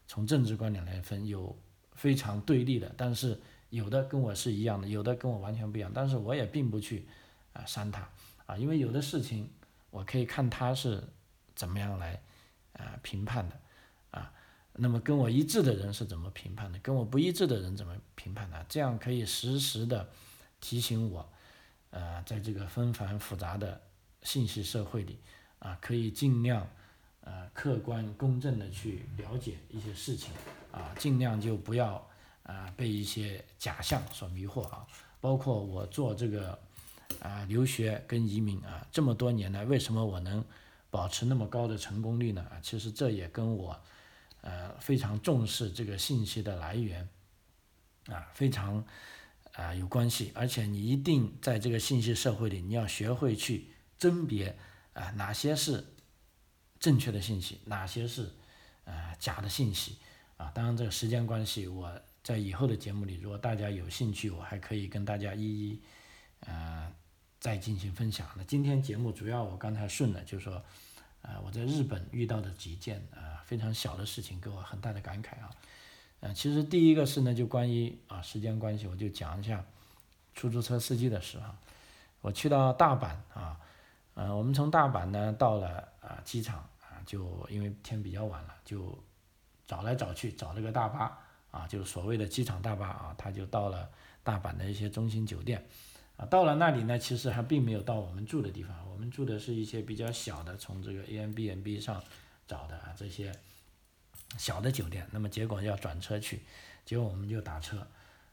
[0.08, 1.58] 从政治观点来分，有
[1.94, 7.08] 非常对立的，但是有的跟我是一样的，有的跟我完全不一样，但是我也并不去
[7.54, 8.10] 啊删他
[8.46, 9.50] 啊，因为有的事情
[9.90, 11.04] 我可以看他是
[11.56, 12.22] 怎么样来
[12.74, 13.60] 啊评判的
[14.12, 14.34] 啊，
[14.74, 20.10] 那么跟我一致的人是怎么评判的，跟我不一致的人怎么评判的，这样可以实时的
[20.60, 21.30] 提醒我，
[21.90, 23.82] 呃，在这个纷繁复杂的。
[24.24, 25.20] 信息社会里，
[25.60, 26.68] 啊，可以尽量，
[27.22, 30.34] 呃，客观公正的去了解一些事情，
[30.70, 32.06] 啊，尽量就不要，
[32.44, 34.86] 啊，被一些假象所迷惑啊。
[35.22, 36.60] 包括我做这个，
[37.20, 40.44] 啊，留学跟移民啊，这么多年来，为什么我能
[40.90, 42.42] 保持那么高的成功率呢？
[42.50, 43.82] 啊，其实这也跟我，
[44.42, 47.08] 呃，非常重视这个信息的来源，
[48.08, 48.86] 啊，非常，
[49.54, 50.32] 啊，有关系。
[50.36, 53.70] 而且你一定在这个信息社会里，你要学会去。
[54.00, 54.56] 甄别
[54.94, 55.84] 啊，哪些是
[56.80, 58.30] 正确的信息，哪些是
[58.84, 59.98] 呃假的信息
[60.38, 60.52] 啊？
[60.54, 65.82] 当然，这个时间关系，我在以后的节目里，如果大家有兴趣，我还可以跟大家一一
[66.42, 66.92] 呃
[67.40, 68.28] 再进行分享。
[68.36, 70.64] 那今天节目主要我刚才顺了，就是说，
[71.22, 75.50] 呃，我在日本遇到的几件啊非常小的事情，给我很大的感慨啊。
[76.20, 79.64] 呃，其实第一个是呢，就关于啊时间关系，我就讲一下
[80.34, 81.58] 出租车司机的事哈。
[82.22, 83.60] 我去到大阪啊。
[84.16, 88.98] 呃，我们从大阪呢到了啊机场啊，就因为天比较晚了，就
[89.68, 91.20] 找来找去找了个大巴
[91.52, 93.88] 啊，就是所谓的机场大巴啊，他就到了
[94.24, 95.64] 大阪的一些中心酒店
[96.18, 96.26] 啊。
[96.26, 102.04] 到了那里呢，其实还并没有到我们住的地方，我们住的是一些比较小的，从这个 A M B N B 上
[102.46, 103.32] 找的啊这些
[104.38, 105.08] 小的酒店。
[105.12, 106.42] 那么结果要转车去，
[106.84, 107.88] 结果我们就打车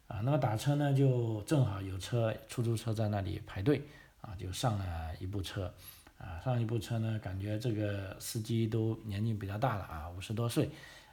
[0.09, 3.83] 啊，那么打车呢就正好有车出租车在那里排队。
[4.27, 5.71] 啊，就上了一部车，
[6.17, 10.71] 啊，上一部车呢，感觉这个司机都年龄比较大了啊，五十多岁，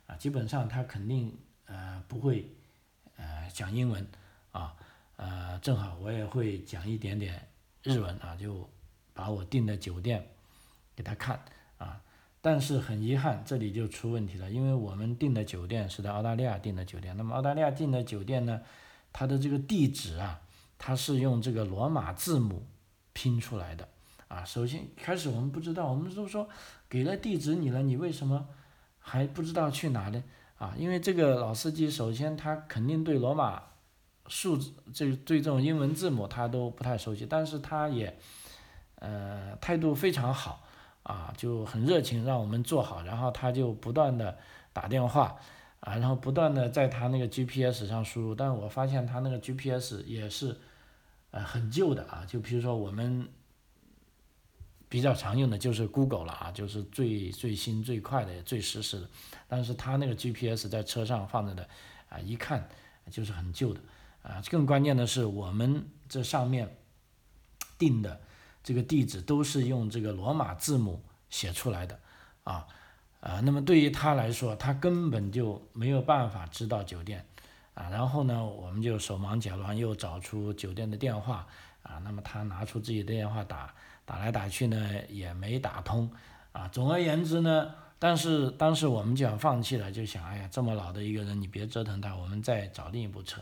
[0.08, 2.50] 啊，基本上他肯定呃不会
[3.18, 4.08] 呃讲英文
[4.54, 4.74] 啊，
[5.22, 7.48] 呃，正好我也会讲一点点
[7.84, 8.68] 日文啊，就
[9.14, 10.28] 把我订的酒店
[10.96, 11.40] 给他看
[11.78, 12.02] 啊，
[12.42, 18.62] 但是很遗憾，这里就出问题了，因为我们订的酒店是在澳大利亚订的酒店，那么澳大利亚订的酒店呢，
[19.14, 20.42] 它的这个地址啊，
[20.80, 22.66] 它是用这个罗马字母。
[23.14, 23.90] 拼出来的，
[24.30, 26.48] 啊，首先开始我们不知道，我们都说
[26.88, 28.48] 给了地址你了，你为什么
[29.00, 30.24] 还不知道去哪呢？
[30.58, 33.64] 啊，因为这个老司机首先他肯定对罗马
[34.32, 38.18] 数字这对这种英文字母他都不太熟悉，但是他也
[38.96, 40.64] 呃态度非常好
[41.04, 44.38] 啊，就很热情让我们做好，然后他就不断的
[44.74, 45.38] 打电话。
[45.82, 50.56] 啊，然后不断的在他那个 GPS 上输入，但是我发现他那个 GPS 也是，
[51.32, 52.24] 呃，很旧的啊。
[52.28, 53.28] 就比如说我们
[54.88, 59.10] 比较常用的就是 Google 了啊，就是最最新最快的最实时的。
[59.48, 61.68] 但是他那个 GPS 在车上放着的，
[62.10, 62.70] 啊，一看
[63.10, 63.80] 就是很旧的
[64.24, 64.42] 啊。
[64.50, 66.78] 更关键的是，我们这上面
[67.78, 68.20] 定的
[68.64, 72.00] 这个地址都是用这个罗马字母写出来的
[72.44, 72.68] 啊。
[73.22, 77.24] 啊，那么对于他来说，他根本就没有办法知道酒店，
[77.76, 81.46] 啊，然后呢，我们就手忙脚乱又找出酒店的电话，
[81.84, 86.12] 啊，那么他拿出自己的电话打，打来打去呢也没打通，
[86.52, 93.40] 啊，总而言之呢，但是当时我们就想放弃了，就想，哎呀，这么老的一个人，你别折腾他，我们再找另一部车。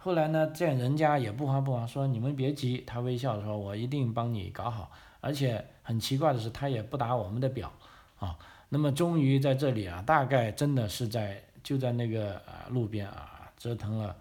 [0.00, 7.72] 后来呢，见人家也不慌不忙，说你们别急，他微笑说，我一定帮你搞好，而且很奇怪的是，他也不打我们的表，
[8.18, 8.38] 啊。
[8.70, 14.14] 那么终于在这里啊，大概真的是在就在那个啊路边啊折腾了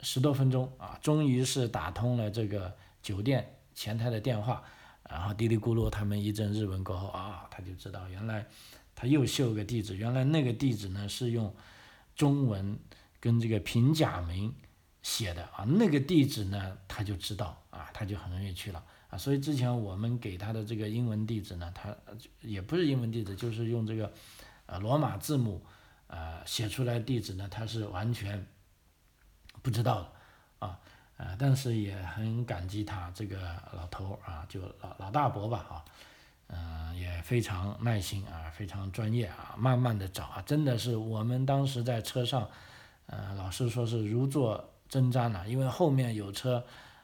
[0.00, 4.62] 十多分钟啊，终于是打通了这个酒店前台的电话，
[5.08, 8.46] 然后嘀哩咕噜他们一阵日文过后啊，他就知道原来
[8.94, 11.52] 他又秀个地址，原来那个地址呢是用
[12.14, 12.78] 中文
[13.18, 14.54] 跟这个平假名
[15.02, 18.84] 写的啊，那个地址呢他就知道啊，他就很容易去了。
[19.08, 21.92] 啊，所以之前我们给他的这个英文地址呢，他
[22.42, 24.12] 也不是英文地址，就是用这个，
[24.66, 25.60] 呃，罗马字母，
[26.06, 28.46] 呃，写出来地址呢，他是完全
[29.62, 30.12] 不知道的，
[30.60, 30.78] 啊，
[31.16, 33.36] 呃，但是也很感激他这个
[33.72, 35.84] 老头啊，就老老大伯吧，啊，
[36.46, 42.48] 嗯，也非常耐心啊，非常专业啊，慢慢的找啊，真的是我们当时在车上，
[43.06, 46.62] 呃，老师说是如坐针毡了，因为后面有车，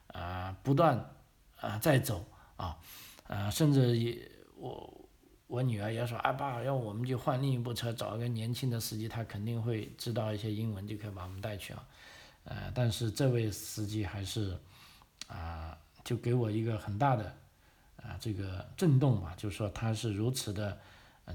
[0.08, 1.02] 啊，不断。
[1.58, 2.22] 啊，在走
[2.58, 2.76] 啊，
[3.28, 5.08] 呃，甚至也我
[5.46, 11.82] 我女儿也说，啊爸，要我们就换另一部车，找一个年轻的司机，他肯定会知道一些英文，就可以把我们带去啊。
[12.44, 14.56] 呃，但是这位司机还是
[15.28, 17.34] 啊，就给我一个很大的
[18.02, 20.78] 啊这个震动吧，就是说他是如此的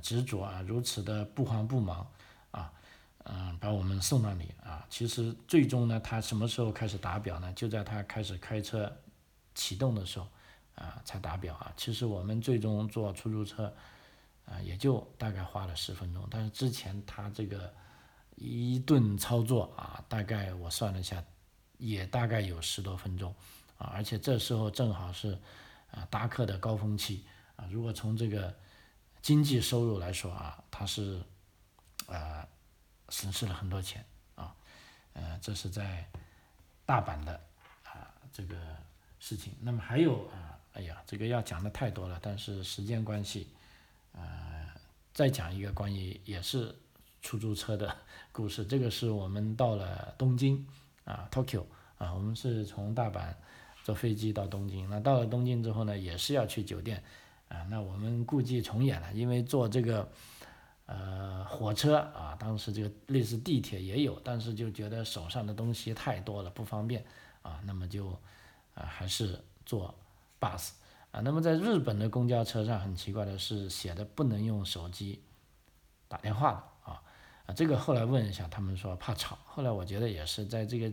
[0.03, 2.07] 执着啊，如此的不慌不忙
[2.51, 2.71] 啊，
[3.31, 4.85] 嗯，把我们送到里啊。
[4.89, 7.51] 其实最终呢，他什么时候开始打表呢？
[7.53, 8.95] 就在他开始开车。
[9.53, 10.25] 启动的时候，
[10.75, 11.73] 啊，才打表啊。
[11.75, 13.65] 其实我们最终坐出租车，
[14.45, 16.25] 啊，也就大概花了十分钟。
[16.31, 17.71] 但是之前他这个
[18.35, 21.21] 一顿操作啊，大概我算了一下，
[21.77, 23.35] 也大概有十多分钟，
[23.77, 25.37] 啊，而且这时候正好是
[25.91, 27.25] 啊搭客的高峰期
[27.57, 27.67] 啊。
[27.69, 28.55] 如果从这个
[29.21, 31.21] 经济收入来说啊，他是
[32.07, 32.47] 啊
[33.11, 34.55] 损失了很多钱啊。
[35.13, 36.03] 呃，这是在
[36.87, 37.39] 大阪的
[37.83, 38.55] 啊这个。
[39.23, 43.47] 事情，那么还有啊，哎呀，这个要讲的太多了，但是时间关系，
[44.13, 44.67] 呃，
[45.13, 46.75] 再讲一个关于也是
[47.21, 47.95] 出租车的
[48.33, 48.65] 故事。
[48.65, 50.67] 这个是我们到了东京
[51.05, 51.65] 啊，Tokyo
[51.99, 53.31] 啊，我们是从大阪
[53.83, 54.89] 坐飞机到东京。
[54.89, 57.03] 那到了东京之后呢，也是要去酒店
[57.47, 57.61] 啊。
[57.69, 60.11] 那我们故伎重演了，因为坐这个
[60.91, 67.05] 呃火车啊，当时这个类似地铁也有，但是就觉得手上的东西太多了，不方便
[67.41, 68.17] 啊，那么就。
[68.73, 69.93] 啊，还是坐
[70.39, 70.69] bus
[71.11, 71.19] 啊。
[71.19, 75.21] 那么在日本的公交车上，很奇怪的是写的不能用手机
[76.07, 77.03] 打电话的啊
[77.47, 77.53] 啊。
[77.53, 79.37] 这个后来问一下，他们说怕吵。
[79.43, 80.89] 后来我觉得也是，在这个，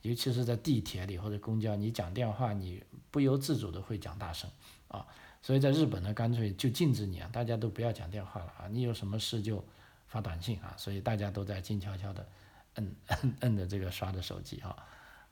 [0.00, 4.50] 尤其是在地铁里或者公交，你讲电话，你不由自主的会讲大声
[4.88, 5.06] 啊。
[5.42, 8.68] 所以在日本呢，干脆就禁止你啊，大家都不要讲电话了啊。
[8.70, 9.62] 你有什么事就
[10.06, 10.74] 发短信啊。
[10.76, 12.26] 所以大家都在静悄悄的
[12.74, 14.76] 摁摁摁着这个刷着手机啊。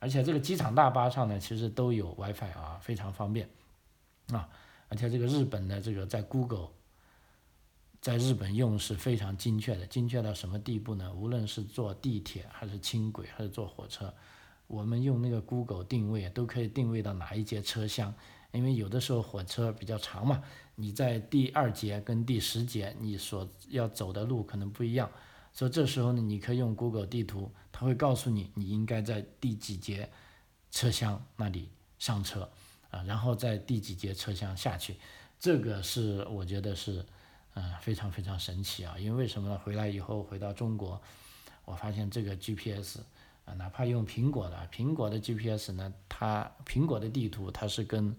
[0.00, 3.48] 而且这个机场大巴上呢，其实都有 WiFi 啊，非常方便，
[4.32, 4.48] 啊，
[4.88, 6.70] 而且这个日本的这个在 Google，
[8.00, 11.12] 在日本用是非常精确的，精确到什么地步呢？
[11.12, 14.14] 无论是坐地铁还是轻轨还是坐火车，
[14.66, 18.14] 我们用那个 Google 定位都可以定位到哪一节车厢，
[18.52, 20.42] 因为有的时候火车比较长嘛，
[20.74, 25.10] 你在第二节跟第十节你所要走的路可能不一样。
[25.52, 30.08] 所以这时候呢，你可以用 Google 地图，它会告诉你你应该在第几节
[30.70, 32.48] 车厢那里上车
[32.90, 34.96] 啊，然后在第几节车厢下去。
[35.40, 37.04] 这个是我觉得是
[37.54, 39.58] 嗯非常非常神奇啊，因为为什么呢？
[39.58, 41.00] 回来以后回到中国，
[41.64, 43.00] 我发现这个 GPS
[43.44, 48.14] 啊，哪怕用苹果的，苹果的 GPS 呢，它苹果的地图它是跟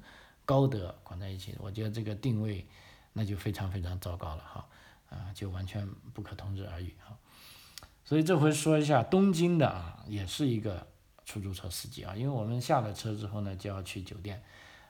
[0.45, 2.65] 高德捆在一起，我觉得这个定位
[3.13, 4.67] 那就非常非常糟糕了哈，
[5.09, 7.17] 啊，就完全不可同日而语哈。
[8.03, 10.85] 所以这回说一下东京的啊，也是一个
[11.23, 14.43] 出租车司机啊，因为我们下了车之后呢，就要去酒店，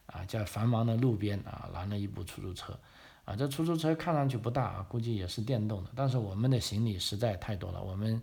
[0.08, 2.80] 啊，在繁忙的路边啊拦了一部出租车，
[3.26, 8.20] 啊，这出租车看上去不大啊，估计也是电动的，但是我们的行李实在太多了，我们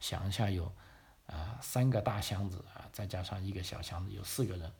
[0.00, 0.70] 想一下有
[1.26, 4.70] 啊三个大箱子啊，再加上一个小箱子，有四个人，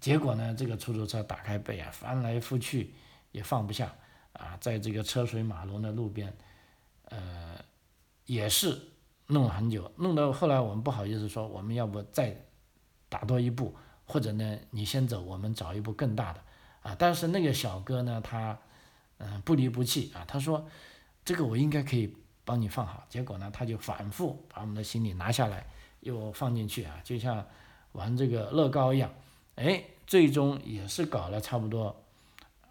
[0.00, 2.94] 结果呢，这个出租车打开背啊，翻来覆去
[3.32, 3.94] 也放不下
[4.32, 6.36] 啊，在这个车水马龙的路边，
[7.04, 7.56] 呃。
[8.28, 8.76] 也是
[9.28, 12.36] 弄了很久，弄到后来我们不好意思说，我们要不再
[13.08, 13.72] 打多一步，
[14.04, 16.42] 或者呢你先走，我们找一部更大的
[16.82, 16.96] 啊。
[16.98, 18.58] 但是那个小哥呢，他
[19.18, 20.66] 嗯不离不弃啊，他说
[21.24, 23.06] 这个我应该可以帮你放好。
[23.08, 25.64] 结果呢，他就反复把我们的行李拿下来
[26.00, 27.46] 又放进去啊，就像
[27.92, 29.08] 玩这个乐高一样，
[29.56, 32.04] 哎，最终也是搞了差不多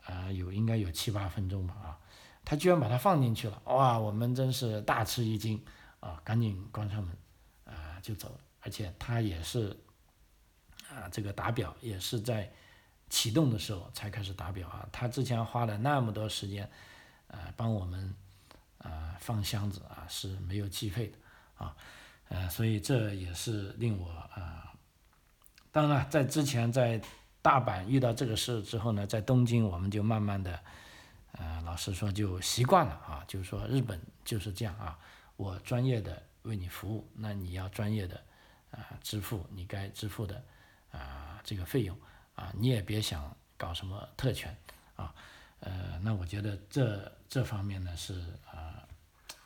[0.06, 2.00] 啊有应该有七八分钟吧啊。
[2.48, 3.98] 他居然把它放进去了，哇！
[3.98, 5.60] 我们真是大吃一惊
[6.00, 7.18] 啊，赶紧关上门，
[7.66, 8.40] 啊，就走了。
[8.62, 9.76] 而且他也是，
[10.88, 12.54] 啊，这个打表也是在
[13.10, 14.88] 启动的时候才开始打表啊。
[14.92, 16.70] 他之前花了那么多时间，
[17.30, 18.14] 啊，帮我们
[18.78, 21.18] 啊放箱子啊是没有计费的
[21.66, 21.76] 啊，
[22.30, 24.65] 呃，所以这也是令我啊，
[25.76, 27.02] 当然了在之前在
[27.42, 30.58] 大阪遇到这个事之后呢，在东京我们就慢慢的。
[31.34, 34.98] 呃，老实说就习惯了啊，就是说日本就是这样啊，
[35.36, 38.24] 我专业的为你服务，那你要专业的
[38.72, 40.42] 啊支付你该支付的
[40.94, 42.00] 啊这个费用
[42.36, 44.56] 啊，你也别想搞什么特权
[44.96, 45.14] 啊，
[45.60, 48.14] 呃，那我觉得这这方面呢是
[48.50, 48.88] 啊，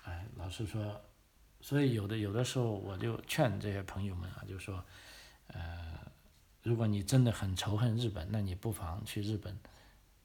[0.03, 1.01] 哎，老实说，
[1.59, 4.85] 所以有的有的时候我就劝这些朋友们啊，就说，
[5.47, 5.99] 呃，
[6.63, 9.57] 如果你真的很仇恨日本，那你不妨去日本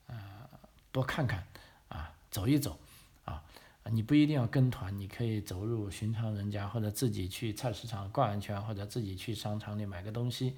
[0.06, 0.48] 啊。
[0.92, 1.44] 多看看，
[1.88, 2.78] 啊，走一走，
[3.24, 3.42] 啊，
[3.90, 10.56] 你不一定要跟团，你可以走入寻常人家，或者自己去菜市场逛一圈，或者自己去商场里买个东西，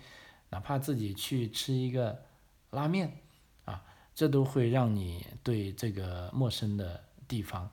[0.51, 2.23] 哪怕自己去吃一个
[2.69, 3.17] 拉面，
[3.65, 3.83] 啊，
[4.15, 7.71] 这都会让你对这个陌生的地方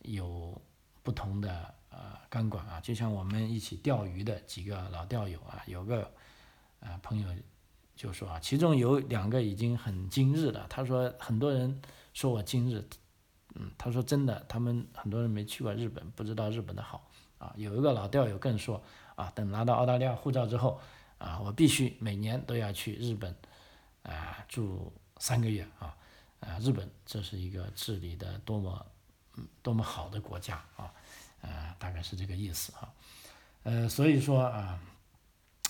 [0.00, 0.58] 有
[1.02, 2.80] 不同的呃感官啊。
[2.80, 6.10] 就像我们一起钓鱼的几个老钓友啊，有个
[6.86, 7.28] 啊朋友
[7.94, 11.82] 就说啊，其中有两个已经很今日了，他说很多人。
[12.16, 12.82] 说我今日，
[13.56, 17.06] 嗯，他说真的，他们很多人没去过日本，不知道日本的好
[17.36, 17.52] 啊。
[17.56, 18.82] 有一个老钓友更说
[19.16, 20.80] 啊，等拿到澳大利亚护照之后
[21.18, 23.36] 啊，我必须每年都要去日本
[24.02, 25.94] 啊住三个月啊
[26.40, 28.86] 啊，日本这是一个治理的多么
[29.36, 30.90] 嗯多么好的国家啊
[31.42, 32.90] 啊，大概是这个意思啊。
[33.64, 34.80] 呃，所以说啊，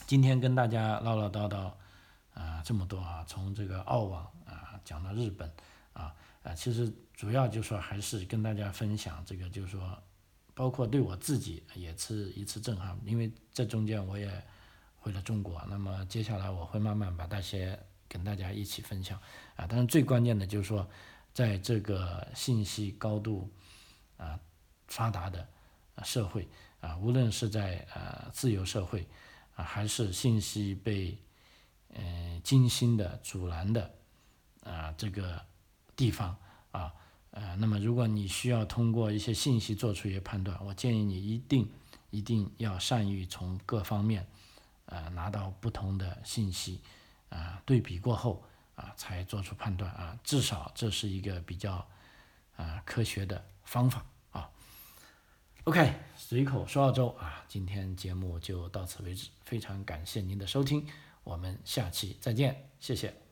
[0.06, 1.72] 今天跟大家唠唠叨叨
[2.32, 5.50] 啊这么多啊，从这个澳网啊讲到日本
[5.92, 6.14] 啊。
[6.44, 10.00] 啊，其实主要就说还是跟大家分享这个，就是说，
[10.54, 14.30] 包括对我自己也是一次震撼，因为这中间我也
[14.96, 17.76] 回了中国，那么接下来我会慢慢把那些
[18.08, 19.20] 跟大家一起分享
[19.56, 19.66] 啊。
[19.68, 20.88] 但是最关键的就是说，
[21.34, 23.50] 在这个信息高度
[24.16, 24.38] 啊
[24.86, 25.44] 发达的
[26.04, 26.48] 社会
[26.80, 29.04] 啊，无论是在呃自由社会
[29.56, 31.18] 啊，还是信息被
[31.92, 33.90] 嗯精心的阻拦的
[34.62, 35.44] 啊这个。
[35.96, 36.36] 地方
[36.72, 36.92] 啊，
[37.30, 41.66] 呃，那么如果你需要通过一些信息做出一些判断，我建议你一定
[42.10, 44.26] 一定要善于从各方面，
[44.84, 46.82] 呃，拿到不同的信息，
[47.30, 48.44] 啊，对比过后
[48.74, 51.88] 啊，才做出判断啊，至少这是一个比较
[52.56, 54.04] 啊科学的方法。
[55.66, 60.86] OK，随口说澳洲啊，今天节目就到此为止，非常感谢您的收听，
[61.24, 63.25] 我们下期再见，谢谢。